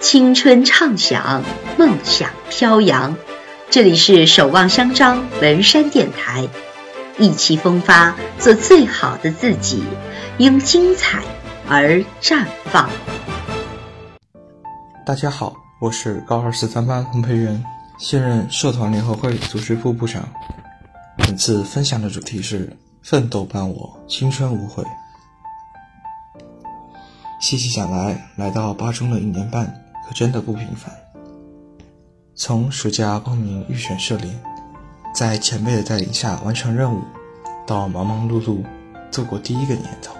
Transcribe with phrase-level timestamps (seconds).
[0.00, 1.42] 青春畅想，
[1.76, 3.16] 梦想飘扬。
[3.68, 6.48] 这里是守望相张文山电台，
[7.18, 9.82] 意气风发，做最好的自己，
[10.38, 11.24] 因精彩
[11.68, 12.88] 而绽放。
[15.04, 17.64] 大家好，我是高二四三班洪培元，
[17.98, 20.28] 现任社团联合会组织部部长。
[21.18, 22.72] 本次分享的主题是
[23.02, 24.84] “奋斗伴我，青春无悔”。
[27.42, 29.84] 细细想来，来到八中的一年半。
[30.08, 30.90] 可真的不平凡。
[32.34, 34.34] 从暑假报名预选社联，
[35.14, 37.02] 在前辈的带领下完成任务，
[37.66, 38.64] 到忙忙碌碌
[39.12, 40.14] 度过第一个年头，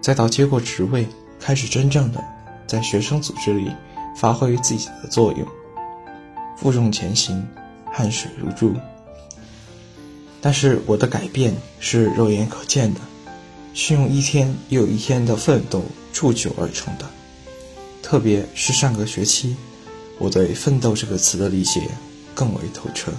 [0.00, 1.06] 再到接过职位，
[1.38, 2.24] 开始真正的
[2.66, 3.70] 在学生组织里
[4.16, 5.46] 发挥自己的作用，
[6.56, 7.46] 负重前行，
[7.92, 8.74] 汗水如注。
[10.40, 13.00] 但是我的改变是肉眼可见的，
[13.74, 17.04] 是用一天又一天的奋斗铸就而成的。
[18.10, 19.54] 特别是上个学期，
[20.18, 21.80] 我对“奋斗”这个词的理解
[22.34, 23.12] 更为透彻。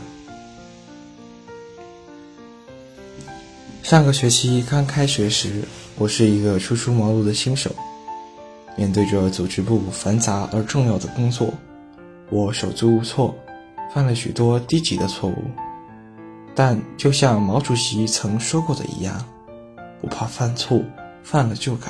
[3.82, 5.64] 上个学期刚开学时，
[5.96, 7.74] 我是一个初出茅庐的新手，
[8.76, 11.54] 面对着组织部繁杂而重要的工作，
[12.30, 13.34] 我手足无措，
[13.94, 15.38] 犯了许多低级的错误。
[16.54, 19.26] 但就像毛主席曾说过的一样，
[20.02, 20.84] 不怕犯错，
[21.24, 21.90] 犯了就改。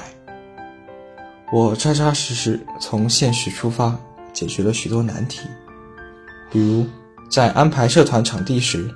[1.54, 4.00] 我扎扎实实从现实出发，
[4.32, 5.42] 解决了许多难题。
[6.50, 6.86] 比如，
[7.30, 8.90] 在安排社团场地时，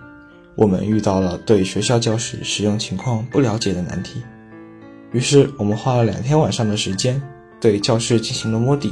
[0.55, 4.21] 我们遇到了对学校教室使用情况不了解的难题。
[5.11, 7.21] 于是，我们花了两天晚上的时间，
[7.59, 8.89] 对教室进行了摸底，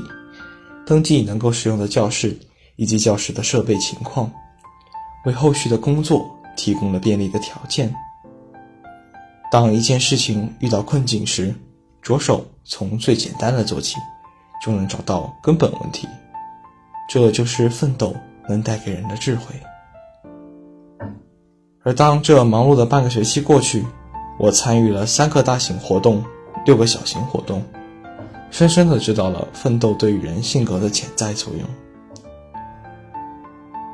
[0.85, 2.37] 登记能够使用的教室
[2.75, 4.29] 以及教室的设备情况，
[5.25, 7.93] 为后续的工作提供了便利的条件。
[9.49, 11.55] 当一件事情遇到困境时，
[12.03, 13.95] 着手从最简单的做起，
[14.63, 16.07] 就能找到根本问题。
[17.09, 18.13] 这就是奋斗
[18.47, 19.55] 能带给人的智慧。
[21.83, 23.85] 而当这忙碌的半个学期过去，
[24.37, 26.23] 我参与了三个大型活动，
[26.65, 27.63] 六个小型活动，
[28.51, 31.61] 深深的知道了奋斗对于人性格的潜在作用。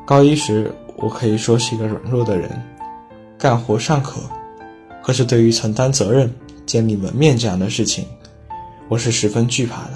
[0.06, 2.50] 高一时，我可以说是一个软弱的人，
[3.38, 4.22] 干活尚可，
[5.04, 6.34] 可是对于承担责任。
[6.70, 8.06] 建立门面这样的事情，
[8.90, 9.94] 我是十分惧怕的，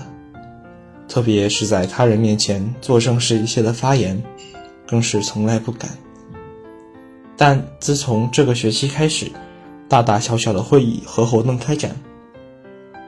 [1.08, 4.20] 特别是在他人面前做正式一些的发言，
[4.88, 5.88] 更是从来不敢。
[7.38, 9.32] 但自从这个学期开始，
[9.88, 11.96] 大大小小的会议和活动开展，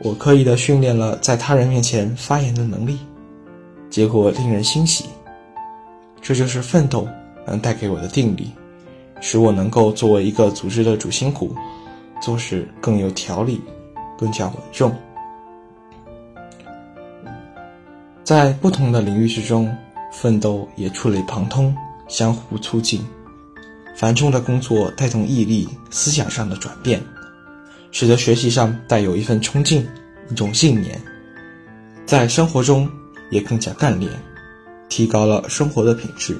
[0.03, 2.99] 我刻意的训练了在他人面前发言的能力，
[3.89, 5.05] 结果令人欣喜。
[6.21, 7.07] 这就是奋斗
[7.47, 8.51] 能带给我的定力，
[9.21, 11.55] 使我能够作为一个组织的主心骨。
[12.21, 13.61] 做事更有条理，
[14.17, 14.95] 更加稳重。
[18.23, 19.71] 在不同的领域之中，
[20.11, 21.75] 奋斗也触类旁通，
[22.07, 23.03] 相互促进。
[23.95, 27.01] 繁重的工作带动毅力、思想上的转变，
[27.91, 29.87] 使得学习上带有一份冲劲、
[30.29, 30.99] 一种信念。
[32.05, 32.89] 在生活中
[33.31, 34.11] 也更加干练，
[34.89, 36.35] 提高了生活的品质。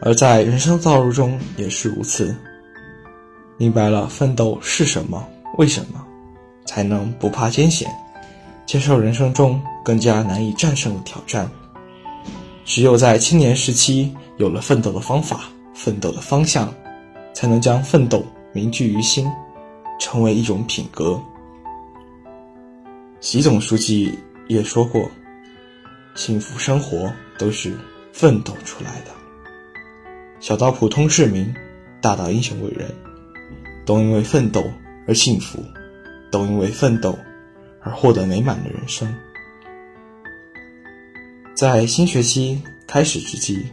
[0.00, 2.34] 而在人生道路中也是如此。
[3.56, 5.26] 明白了奋斗是什么，
[5.58, 6.04] 为什么，
[6.66, 7.88] 才能不怕艰险，
[8.66, 11.48] 接受人生中更加难以战胜的挑战。
[12.64, 15.42] 只有在青年时期有了奋斗的方法、
[15.74, 16.72] 奋斗的方向，
[17.32, 19.30] 才能将奋斗铭记于心，
[20.00, 21.20] 成为一种品格。
[23.20, 25.10] 习总书记也说过
[26.16, 27.78] ：“幸福生活都是
[28.12, 29.10] 奋斗出来的。”
[30.40, 31.54] 小到普通市民，
[32.00, 32.90] 大到英雄伟人。
[33.84, 34.64] 都因为奋斗
[35.06, 35.62] 而幸福，
[36.30, 37.18] 都因为奋斗
[37.80, 39.14] 而获得美满的人生。
[41.54, 43.64] 在新学期开始之际，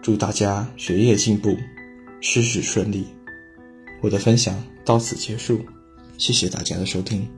[0.00, 1.56] 祝大家学业进步，
[2.20, 3.06] 事事顺利。
[4.00, 5.60] 我的分享到此结束，
[6.16, 7.28] 谢谢大家的收听。